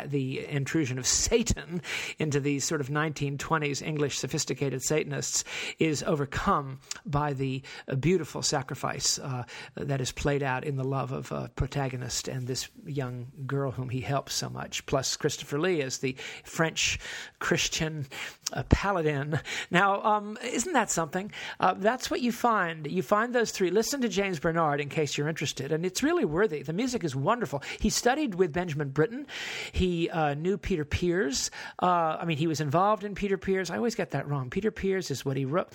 the 0.05 0.47
intrusion 0.47 0.97
of 0.97 1.05
Satan 1.05 1.81
into 2.19 2.39
these 2.39 2.63
sort 2.63 2.79
of 2.79 2.87
1920s 2.87 3.81
English 3.85 4.17
sophisticated 4.17 4.81
Satanists 4.81 5.43
is 5.79 6.03
overcome 6.03 6.79
by 7.05 7.33
the 7.33 7.61
uh, 7.87 7.95
beautiful 7.95 8.41
sacrifice 8.41 9.19
uh, 9.19 9.43
that 9.75 9.99
is 9.99 10.11
played 10.11 10.43
out 10.43 10.63
in 10.63 10.77
the 10.77 10.83
love 10.83 11.11
of 11.11 11.31
a 11.31 11.49
protagonist 11.55 12.27
and 12.27 12.47
this 12.47 12.69
young 12.85 13.27
girl 13.45 13.71
who 13.71 13.82
whom 13.83 13.89
he 13.89 13.99
helps 13.99 14.33
so 14.33 14.49
much, 14.49 14.85
plus 14.85 15.17
Christopher 15.17 15.59
Lee 15.59 15.81
as 15.81 15.97
the 15.97 16.15
French 16.45 16.99
Christian 17.39 18.07
uh, 18.53 18.63
paladin. 18.69 19.41
Now, 19.71 20.01
um, 20.03 20.37
isn't 20.41 20.71
that 20.71 20.89
something? 20.89 21.31
Uh, 21.59 21.73
that's 21.73 22.09
what 22.09 22.21
you 22.21 22.31
find. 22.31 22.89
You 22.89 23.03
find 23.03 23.35
those 23.35 23.51
three. 23.51 23.71
Listen 23.71 23.99
to 24.01 24.07
James 24.07 24.39
Bernard 24.39 24.79
in 24.79 24.87
case 24.87 25.17
you're 25.17 25.27
interested, 25.27 25.73
and 25.73 25.85
it's 25.85 26.01
really 26.01 26.23
worthy. 26.23 26.63
The 26.63 26.71
music 26.71 27.03
is 27.03 27.13
wonderful. 27.13 27.61
He 27.77 27.89
studied 27.89 28.35
with 28.35 28.53
Benjamin 28.53 28.89
Britten. 28.89 29.27
He 29.73 30.09
uh, 30.09 30.35
knew 30.35 30.57
Peter 30.57 30.85
Pears. 30.85 31.51
Uh, 31.81 32.17
I 32.21 32.25
mean, 32.25 32.37
he 32.37 32.47
was 32.47 32.61
involved 32.61 33.03
in 33.03 33.15
Peter 33.15 33.37
Pears. 33.37 33.69
I 33.69 33.75
always 33.75 33.95
get 33.95 34.11
that 34.11 34.29
wrong. 34.29 34.49
Peter 34.49 34.71
Pears 34.71 35.11
is 35.11 35.25
what 35.25 35.35
he 35.35 35.43
wrote. 35.43 35.73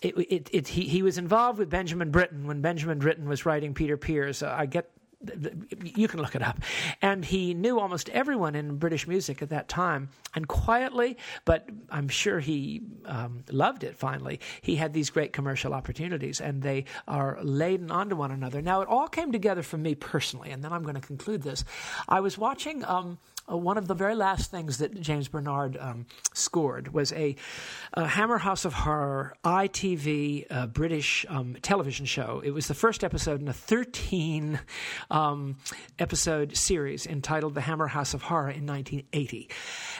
It, 0.00 0.16
it, 0.16 0.48
it, 0.50 0.68
he, 0.68 0.84
he 0.88 1.02
was 1.02 1.18
involved 1.18 1.58
with 1.58 1.68
Benjamin 1.68 2.10
Britten 2.10 2.46
when 2.46 2.62
Benjamin 2.62 3.00
Britten 3.00 3.28
was 3.28 3.44
writing 3.44 3.74
Peter 3.74 3.98
Pears. 3.98 4.42
Uh, 4.42 4.54
I 4.56 4.64
get 4.64 4.90
you 5.84 6.08
can 6.08 6.20
look 6.20 6.34
it 6.34 6.42
up. 6.42 6.60
And 7.02 7.24
he 7.24 7.54
knew 7.54 7.78
almost 7.78 8.08
everyone 8.10 8.54
in 8.54 8.76
British 8.76 9.06
music 9.06 9.42
at 9.42 9.50
that 9.50 9.68
time. 9.68 10.08
And 10.34 10.46
quietly, 10.46 11.16
but 11.44 11.68
I'm 11.90 12.08
sure 12.08 12.38
he 12.38 12.82
um, 13.04 13.44
loved 13.50 13.82
it 13.82 13.96
finally, 13.96 14.40
he 14.60 14.76
had 14.76 14.92
these 14.92 15.10
great 15.10 15.32
commercial 15.32 15.74
opportunities 15.74 16.40
and 16.40 16.62
they 16.62 16.84
are 17.08 17.38
laden 17.42 17.90
onto 17.90 18.14
one 18.14 18.30
another. 18.30 18.62
Now, 18.62 18.80
it 18.80 18.88
all 18.88 19.08
came 19.08 19.32
together 19.32 19.62
for 19.62 19.76
me 19.76 19.94
personally, 19.96 20.50
and 20.50 20.62
then 20.62 20.72
I'm 20.72 20.82
going 20.82 20.94
to 20.94 21.00
conclude 21.00 21.42
this. 21.42 21.64
I 22.08 22.20
was 22.20 22.38
watching. 22.38 22.84
Um, 22.84 23.18
uh, 23.50 23.56
one 23.56 23.76
of 23.76 23.88
the 23.88 23.94
very 23.94 24.14
last 24.14 24.50
things 24.50 24.78
that 24.78 25.00
James 25.00 25.28
Bernard 25.28 25.76
um, 25.80 26.06
scored 26.32 26.92
was 26.92 27.12
a, 27.12 27.36
a, 27.94 28.06
Hammer 28.06 28.38
House 28.38 28.64
of 28.64 28.72
Horror 28.72 29.34
ITV 29.44 30.46
uh, 30.50 30.66
British 30.66 31.26
um, 31.28 31.56
television 31.62 32.06
show. 32.06 32.40
It 32.44 32.50
was 32.50 32.68
the 32.68 32.74
first 32.74 33.02
episode 33.02 33.40
in 33.40 33.48
a 33.48 33.52
13 33.52 34.60
um, 35.10 35.56
episode 35.98 36.56
series 36.56 37.06
entitled 37.06 37.54
The 37.54 37.62
Hammer 37.62 37.88
House 37.88 38.14
of 38.14 38.22
Horror 38.22 38.50
in 38.50 38.66
1980. 38.66 39.50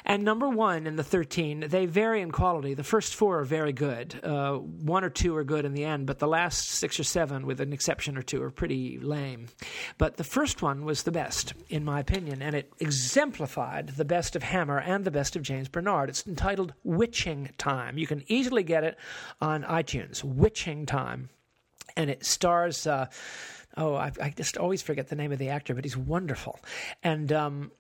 And 0.05 0.25
number 0.25 0.49
one 0.49 0.87
in 0.87 0.97
the 0.97 1.05
13, 1.05 1.67
they 1.69 1.87
vary 1.87 2.21
in 2.21 2.31
quality. 2.31 2.75
The 2.75 2.85
first 2.85 3.15
four 3.15 3.41
are 3.41 3.45
very 3.45 3.73
good. 3.73 4.19
Uh, 4.23 4.55
one 4.57 5.05
or 5.05 5.11
two 5.11 5.37
are 5.37 5.45
good 5.45 5.65
in 5.65 5.73
the 5.73 5.85
end, 5.85 6.07
but 6.07 6.19
the 6.19 6.29
last 6.29 6.69
six 6.69 6.99
or 7.01 7.05
seven, 7.05 7.47
with 7.47 7.61
an 7.61 7.73
exception 7.73 8.17
or 8.17 8.23
two, 8.23 8.43
are 8.43 8.51
pretty 8.51 8.99
lame. 8.99 9.49
But 9.99 10.17
the 10.17 10.25
first 10.25 10.63
one 10.63 10.85
was 10.85 11.03
the 11.03 11.13
best, 11.13 11.55
in 11.69 11.85
my 11.85 12.01
opinion, 12.01 12.43
and 12.43 12.55
it 12.55 12.73
exemplified 12.79 13.40
exemplified 13.41 13.89
the 13.97 14.05
best 14.05 14.37
of 14.37 14.43
Hammer 14.43 14.79
and 14.79 15.03
the 15.03 15.11
best 15.11 15.35
of 15.35 15.41
James 15.41 15.67
Bernard. 15.69 16.11
It's 16.11 16.27
entitled 16.27 16.75
Witching 16.85 17.51
Time. 17.57 17.97
You 17.97 18.07
can 18.07 18.23
easily 18.29 18.63
get 18.63 18.85
it 18.85 18.99
on 19.41 19.63
iTunes. 19.63 20.23
Witching 20.23 20.85
Time. 20.85 21.31
And 21.97 22.11
it 22.11 22.25
stars. 22.25 22.87
Uh, 22.87 23.07
oh, 23.79 23.95
I, 23.95 24.13
I, 24.23 24.31
just 24.31 24.59
always 24.59 24.83
forget 24.83 25.09
the 25.09 25.17
name 25.17 25.33
of 25.33 25.39
the 25.39 25.49
actor, 25.49 25.75
but 25.75 25.85
he's 25.85 25.97
wonderful. 25.97 26.61
And 27.03 27.33
um, 27.33 27.73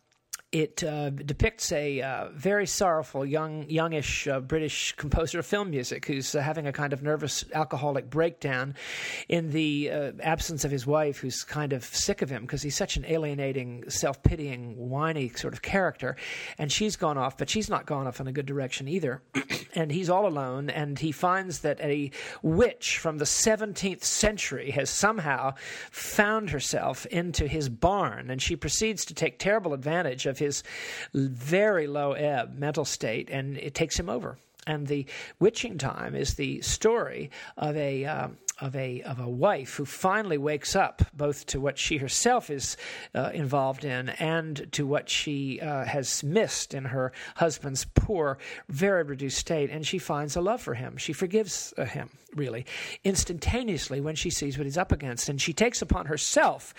it 0.52 0.82
uh, 0.82 1.10
depicts 1.10 1.70
a 1.70 2.02
uh, 2.02 2.28
very 2.30 2.66
sorrowful 2.66 3.24
young, 3.24 3.68
youngish 3.70 4.26
uh, 4.26 4.40
British 4.40 4.92
composer 4.96 5.38
of 5.38 5.46
film 5.46 5.70
music 5.70 6.06
who's 6.06 6.34
uh, 6.34 6.40
having 6.40 6.66
a 6.66 6.72
kind 6.72 6.92
of 6.92 7.04
nervous 7.04 7.44
alcoholic 7.54 8.10
breakdown 8.10 8.74
in 9.28 9.50
the 9.52 9.90
uh, 9.90 10.12
absence 10.20 10.64
of 10.64 10.72
his 10.72 10.86
wife, 10.86 11.18
who's 11.18 11.44
kind 11.44 11.72
of 11.72 11.84
sick 11.84 12.20
of 12.20 12.30
him 12.30 12.42
because 12.42 12.62
he's 12.62 12.76
such 12.76 12.96
an 12.96 13.04
alienating, 13.06 13.88
self-pitying, 13.88 14.76
whiny 14.76 15.28
sort 15.28 15.54
of 15.54 15.62
character. 15.62 16.16
And 16.58 16.72
she's 16.72 16.96
gone 16.96 17.16
off, 17.16 17.38
but 17.38 17.48
she's 17.48 17.70
not 17.70 17.86
gone 17.86 18.08
off 18.08 18.18
in 18.18 18.26
a 18.26 18.32
good 18.32 18.46
direction 18.46 18.88
either. 18.88 19.22
and 19.74 19.92
he's 19.92 20.10
all 20.10 20.26
alone, 20.26 20.68
and 20.68 20.98
he 20.98 21.12
finds 21.12 21.60
that 21.60 21.80
a 21.80 22.10
witch 22.42 22.98
from 22.98 23.18
the 23.18 23.24
17th 23.24 24.02
century 24.02 24.72
has 24.72 24.90
somehow 24.90 25.54
found 25.92 26.50
herself 26.50 27.06
into 27.06 27.46
his 27.46 27.68
barn, 27.68 28.30
and 28.30 28.42
she 28.42 28.56
proceeds 28.56 29.04
to 29.04 29.14
take 29.14 29.38
terrible 29.38 29.72
advantage 29.72 30.26
of 30.26 30.39
his 30.40 30.64
very 31.14 31.86
low 31.86 32.12
ebb 32.12 32.58
mental 32.58 32.84
state, 32.84 33.30
and 33.30 33.56
it 33.56 33.74
takes 33.74 33.98
him 33.98 34.10
over. 34.10 34.36
And 34.70 34.86
the 34.86 35.04
witching 35.40 35.78
time 35.78 36.14
is 36.14 36.34
the 36.34 36.60
story 36.60 37.30
of 37.56 37.76
a 37.76 38.04
uh, 38.04 38.28
of 38.60 38.76
a 38.76 39.02
of 39.02 39.18
a 39.18 39.28
wife 39.28 39.74
who 39.74 39.84
finally 39.84 40.38
wakes 40.38 40.76
up 40.76 41.02
both 41.12 41.46
to 41.46 41.60
what 41.60 41.78
she 41.78 41.96
herself 41.96 42.50
is 42.50 42.76
uh, 43.14 43.30
involved 43.32 43.84
in 43.84 44.10
and 44.10 44.70
to 44.72 44.86
what 44.86 45.08
she 45.08 45.60
uh, 45.60 45.84
has 45.84 46.22
missed 46.22 46.74
in 46.74 46.84
her 46.84 47.12
husband's 47.36 47.86
poor, 47.94 48.38
very 48.68 49.02
reduced 49.02 49.38
state, 49.38 49.70
and 49.70 49.86
she 49.86 49.98
finds 49.98 50.36
a 50.36 50.40
love 50.40 50.60
for 50.60 50.74
him. 50.74 50.96
She 50.96 51.12
forgives 51.12 51.74
uh, 51.76 51.84
him 51.84 52.10
really 52.36 52.64
instantaneously 53.02 54.00
when 54.00 54.14
she 54.14 54.30
sees 54.30 54.56
what 54.56 54.64
he's 54.64 54.78
up 54.78 54.92
against, 54.92 55.28
and 55.28 55.40
she 55.40 55.52
takes 55.52 55.82
upon 55.82 56.06
herself 56.06 56.74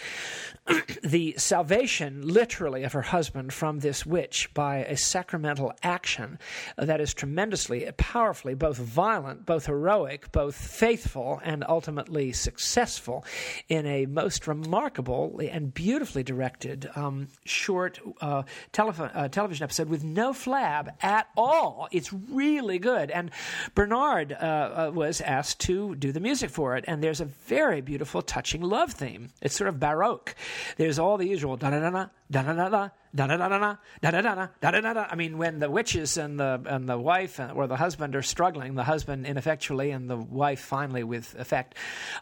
the 1.04 1.34
salvation, 1.38 2.22
literally, 2.22 2.84
of 2.84 2.94
her 2.94 3.02
husband 3.02 3.52
from 3.54 3.80
this 3.80 4.06
witch 4.06 4.54
by 4.54 4.78
a 4.78 4.96
sacramental 4.96 5.74
action 5.84 6.40
that 6.78 7.02
is 7.02 7.14
tremendously, 7.14 7.81
powerfully, 7.98 8.54
both 8.54 8.78
violent, 8.78 9.46
both 9.46 9.66
heroic, 9.66 10.32
both 10.32 10.56
faithful, 10.56 11.40
and 11.44 11.64
ultimately 11.68 12.32
successful 12.32 13.26
in 13.70 13.86
a 13.86 14.06
most 14.06 14.48
remarkable 14.48 15.40
and 15.52 15.74
beautifully 15.74 16.24
directed 16.24 16.90
um, 16.96 17.28
short 17.46 18.00
uh, 18.22 18.44
uh, 18.78 19.28
television 19.30 19.64
episode 19.64 19.90
with 19.90 20.04
no 20.04 20.34
flab 20.34 20.90
at 21.02 21.28
all. 21.38 21.88
It's 21.92 22.12
really 22.14 22.80
good. 22.80 23.12
And 23.12 23.32
Bernard 23.76 24.34
uh, 24.34 24.36
uh, 24.36 24.92
was 24.94 25.22
asked 25.22 25.60
to 25.62 25.96
do 25.96 26.12
the 26.12 26.20
music 26.20 26.50
for 26.50 26.76
it, 26.78 26.86
and 26.88 27.04
there's 27.04 27.22
a 27.22 27.26
very 27.26 27.82
beautiful, 27.82 28.22
touching 28.22 28.62
love 28.62 28.94
theme. 28.94 29.30
It's 29.42 29.56
sort 29.56 29.68
of 29.68 29.80
baroque. 29.80 30.36
There's 30.78 31.00
all 31.00 31.18
the 31.18 31.28
usual 31.28 31.58
da 31.58 31.70
da 31.70 31.80
da 31.80 31.90
da 31.90 32.06
da 32.32 32.44
da 32.44 32.54
da 32.54 32.70
da 32.70 32.90
da 33.14 33.28
da 33.28 33.38
da 33.38 33.48
da 33.50 33.60
da 33.60 34.10
da 34.10 34.12
da 34.22 34.48
da 34.62 34.72
da 34.72 34.82
da. 34.82 34.94
da. 34.94 35.08
I 35.12 35.16
mean, 35.16 35.38
when 35.38 35.60
the 35.60 35.70
witches 35.70 36.18
and 36.18 36.40
the 36.40 36.62
and 36.66 36.88
the 36.88 36.98
wife 36.98 37.40
or 37.54 37.68
the 37.68 37.76
husband 37.76 38.16
are 38.16 38.22
struggling, 38.22 38.76
the 38.76 38.86
husband 38.86 39.26
ineffectually 39.26 39.92
and 39.92 40.10
the 40.10 40.16
wife 40.16 40.62
finally 40.62 41.04
with 41.04 41.36
effect. 41.38 41.76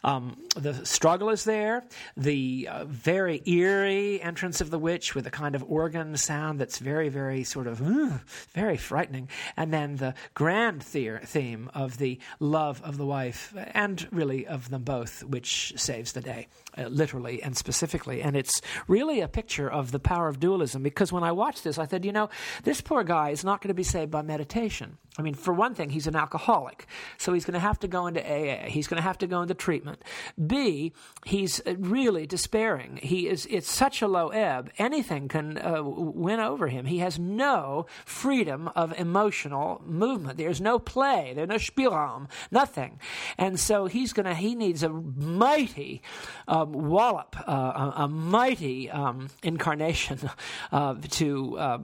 Um, 0.04 0.38
the 0.56 0.86
struggle 0.86 1.30
is 1.30 1.44
there. 1.44 1.84
The 2.18 2.68
uh, 2.72 2.86
very 2.86 3.42
eerie 3.46 4.20
entrance 4.22 4.62
of 4.62 4.72
the 4.72 4.80
witch 4.80 5.14
with 5.14 5.28
a 5.28 5.32
kind 5.32 5.54
of 5.56 5.64
organ 5.70 6.18
sound 6.18 6.60
that's 6.60 6.80
very 6.80 7.10
very 7.10 7.44
sort 7.44 7.68
of 7.68 7.82
uh, 7.82 8.18
very 8.54 8.78
frightening, 8.78 9.30
and 9.56 9.72
then 9.72 9.98
the 9.98 10.16
grand 10.34 10.82
the- 10.82 11.20
theme 11.24 11.70
of 11.76 11.98
the 12.00 12.20
love 12.40 12.82
of 12.84 12.98
the 12.98 13.06
wife 13.06 13.54
and 13.74 14.08
really 14.12 14.48
of 14.48 14.70
them 14.70 14.84
both, 14.84 15.24
which 15.24 15.74
saves 15.78 16.14
the 16.14 16.22
day, 16.22 16.48
uh, 16.78 16.88
literally 16.88 17.44
and 17.44 17.56
specifically. 17.56 18.24
And 18.24 18.36
it's 18.36 18.60
really 18.88 19.22
a 19.22 19.28
picture 19.28 19.70
of 19.70 19.92
the 19.92 19.99
the 20.02 20.08
power 20.08 20.28
of 20.28 20.40
dualism 20.40 20.82
because 20.84 21.12
when 21.12 21.24
I 21.24 21.32
watched 21.32 21.64
this, 21.64 21.78
I 21.78 21.86
said, 21.88 22.06
you 22.06 22.12
know, 22.12 22.30
this 22.64 22.82
poor 22.82 23.04
guy 23.04 23.30
is 23.30 23.44
not 23.44 23.62
going 23.62 23.70
to 23.70 23.74
be 23.74 23.84
saved 23.84 24.12
by 24.12 24.22
meditation. 24.22 24.98
I 25.20 25.22
mean, 25.22 25.34
for 25.34 25.54
one 25.54 25.76
thing, 25.76 25.90
he's 25.90 26.08
an 26.08 26.16
alcoholic, 26.16 26.88
so 27.18 27.34
he's 27.34 27.44
going 27.44 27.56
to 27.56 27.60
have 27.60 27.78
to 27.80 27.90
go 27.90 28.08
into 28.08 28.22
AA. 28.22 28.70
He's 28.70 28.88
going 28.88 29.00
to 29.00 29.04
have 29.04 29.18
to 29.18 29.28
go 29.28 29.42
into 29.42 29.54
treatment. 29.54 30.02
B, 30.48 30.94
he's 31.26 31.62
really 31.78 32.26
despairing. 32.26 33.00
He 33.04 33.28
is. 33.28 33.46
It's 33.50 33.70
such 33.70 34.02
a 34.02 34.08
low 34.08 34.30
ebb. 34.30 34.72
Anything 34.78 35.28
can 35.28 35.58
uh, 35.58 35.84
win 35.84 36.40
over 36.40 36.70
him. 36.70 36.86
He 36.86 37.00
has 37.00 37.20
no 37.20 37.86
freedom 38.06 38.70
of 38.78 38.98
emotional 38.98 39.82
movement. 39.86 40.38
There's 40.38 40.62
no 40.62 40.80
play. 40.80 41.34
There's 41.36 41.50
no 41.50 41.56
Spielraum. 41.56 42.30
Nothing. 42.50 42.98
And 43.38 43.60
so 43.60 43.88
he's 43.88 44.14
going 44.14 44.26
to. 44.26 44.34
He 44.34 44.56
needs 44.56 44.84
a 44.84 44.90
mighty 44.90 46.02
um, 46.48 46.72
wallop, 46.72 47.36
uh, 47.46 47.52
a, 47.52 48.04
a, 48.04 48.08
mighty 48.08 48.90
um, 48.90 49.30
incarnation 49.44 50.30
uh, 50.72 50.96
to 51.10 51.58
uh, 51.58 51.78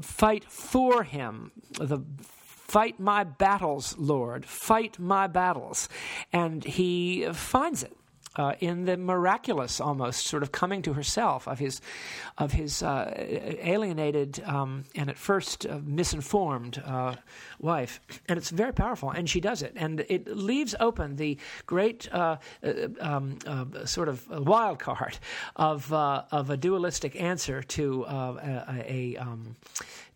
fight 0.00 0.44
for 0.44 1.02
him. 1.02 1.50
The 1.72 2.04
Fight 2.72 2.98
my 2.98 3.22
battles, 3.22 3.98
Lord. 3.98 4.46
Fight 4.46 4.98
my 4.98 5.26
battles. 5.26 5.90
And 6.32 6.64
he 6.64 7.28
finds 7.34 7.82
it. 7.82 7.94
Uh, 8.36 8.54
in 8.60 8.86
the 8.86 8.96
miraculous, 8.96 9.80
almost 9.80 10.26
sort 10.26 10.42
of 10.42 10.52
coming 10.52 10.80
to 10.82 10.94
herself 10.94 11.46
of 11.46 11.58
his, 11.58 11.80
of 12.38 12.52
his 12.52 12.82
uh, 12.82 13.12
alienated 13.16 14.42
um, 14.46 14.84
and 14.94 15.10
at 15.10 15.18
first 15.18 15.66
uh, 15.66 15.78
misinformed 15.84 16.82
uh, 16.86 17.14
wife, 17.60 18.00
and 18.28 18.38
it's 18.38 18.50
very 18.50 18.72
powerful. 18.72 19.10
And 19.10 19.28
she 19.28 19.40
does 19.40 19.62
it, 19.62 19.72
and 19.76 20.00
it 20.08 20.26
leaves 20.28 20.74
open 20.80 21.16
the 21.16 21.36
great 21.66 22.08
uh, 22.12 22.36
uh, 22.62 22.72
um, 23.00 23.38
sort 23.84 24.08
of 24.08 24.26
wild 24.28 24.78
card 24.78 25.18
of 25.56 25.92
of 25.92 26.50
a 26.50 26.56
dualistic 26.56 27.20
answer 27.20 27.62
to 27.62 28.04
a. 28.04 28.84
a 28.88 29.16
um, 29.16 29.56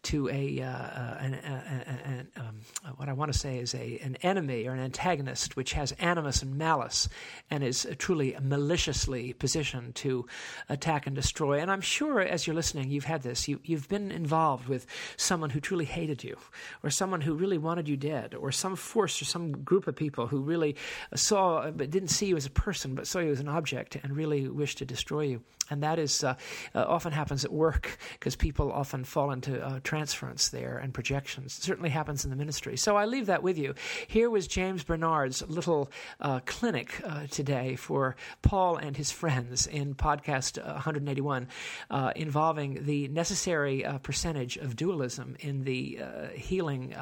to 0.06 0.28
a, 0.28 0.60
uh, 0.62 1.16
an, 1.18 2.28
um, 2.36 2.60
what 2.94 3.08
I 3.08 3.12
want 3.12 3.32
to 3.32 3.38
say 3.38 3.58
is 3.58 3.74
a, 3.74 3.98
an 4.04 4.16
enemy 4.22 4.68
or 4.68 4.72
an 4.72 4.78
antagonist 4.78 5.56
which 5.56 5.72
has 5.72 5.90
animus 5.98 6.42
and 6.42 6.56
malice 6.56 7.08
and 7.50 7.64
is 7.64 7.88
truly 8.06 8.36
maliciously 8.40 9.32
positioned 9.32 9.92
to 9.96 10.24
attack 10.68 11.08
and 11.08 11.16
destroy. 11.16 11.58
And 11.58 11.72
I'm 11.72 11.80
sure 11.80 12.20
as 12.20 12.46
you're 12.46 12.54
listening, 12.54 12.88
you've 12.88 13.02
had 13.02 13.22
this. 13.22 13.48
You, 13.48 13.58
you've 13.64 13.88
been 13.88 14.12
involved 14.12 14.68
with 14.68 14.86
someone 15.16 15.50
who 15.50 15.58
truly 15.58 15.86
hated 15.86 16.22
you, 16.22 16.36
or 16.84 16.90
someone 16.90 17.20
who 17.20 17.34
really 17.34 17.58
wanted 17.58 17.88
you 17.88 17.96
dead, 17.96 18.32
or 18.32 18.52
some 18.52 18.76
force 18.76 19.20
or 19.20 19.24
some 19.24 19.50
group 19.64 19.88
of 19.88 19.96
people 19.96 20.28
who 20.28 20.40
really 20.40 20.76
saw 21.16 21.68
but 21.72 21.90
didn't 21.90 22.10
see 22.10 22.26
you 22.26 22.36
as 22.36 22.46
a 22.46 22.50
person, 22.50 22.94
but 22.94 23.08
saw 23.08 23.18
you 23.18 23.32
as 23.32 23.40
an 23.40 23.48
object 23.48 23.96
and 23.96 24.16
really 24.16 24.46
wished 24.46 24.78
to 24.78 24.84
destroy 24.84 25.22
you. 25.22 25.42
And 25.70 25.82
that 25.82 25.98
is 25.98 26.22
uh, 26.22 26.34
uh, 26.74 26.84
often 26.86 27.12
happens 27.12 27.44
at 27.44 27.52
work 27.52 27.98
because 28.12 28.36
people 28.36 28.70
often 28.72 29.04
fall 29.04 29.30
into 29.30 29.64
uh, 29.64 29.80
transference 29.82 30.48
there 30.50 30.78
and 30.78 30.94
projections. 30.94 31.58
It 31.58 31.62
certainly 31.62 31.90
happens 31.90 32.24
in 32.24 32.30
the 32.30 32.36
ministry. 32.36 32.76
So 32.76 32.96
I 32.96 33.06
leave 33.06 33.26
that 33.26 33.42
with 33.42 33.58
you. 33.58 33.74
Here 34.06 34.30
was 34.30 34.46
James 34.46 34.84
Bernard's 34.84 35.42
little 35.48 35.90
uh, 36.20 36.40
clinic 36.46 37.00
uh, 37.04 37.26
today 37.30 37.76
for 37.76 38.16
Paul 38.42 38.76
and 38.76 38.96
his 38.96 39.10
friends 39.10 39.66
in 39.66 39.94
podcast 39.94 40.62
181, 40.64 41.48
uh, 41.90 42.12
involving 42.14 42.84
the 42.84 43.08
necessary 43.08 43.84
percentage 44.02 44.56
of 44.56 44.76
dualism 44.76 45.36
in 45.40 45.64
the 45.64 45.98
healing 46.34 46.94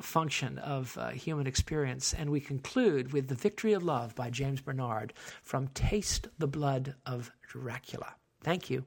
function 0.00 0.58
of 0.58 0.98
human 1.12 1.46
experience. 1.46 2.14
And 2.14 2.30
we 2.30 2.40
conclude 2.40 3.12
with 3.12 3.28
The 3.28 3.34
Victory 3.34 3.72
of 3.72 3.82
Love 3.82 4.14
by 4.14 4.30
James 4.30 4.60
Bernard 4.60 5.12
from 5.42 5.68
Taste 5.68 6.28
the 6.38 6.46
Blood 6.46 6.94
of 7.06 7.30
Dracula. 7.52 8.14
Thank 8.42 8.70
you. 8.70 8.86